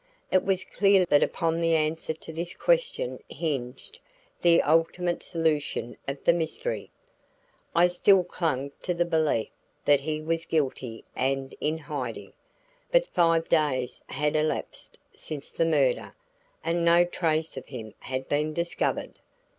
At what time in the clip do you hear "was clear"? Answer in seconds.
0.43-1.01